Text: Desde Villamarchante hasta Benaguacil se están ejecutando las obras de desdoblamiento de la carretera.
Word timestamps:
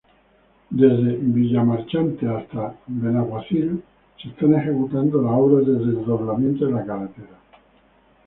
Desde 0.71 1.15
Villamarchante 1.17 2.27
hasta 2.27 2.75
Benaguacil 2.87 3.83
se 4.19 4.29
están 4.29 4.55
ejecutando 4.55 5.21
las 5.21 5.33
obras 5.33 5.67
de 5.67 5.73
desdoblamiento 5.73 6.65
de 6.65 6.71
la 6.71 6.83
carretera. 6.87 7.37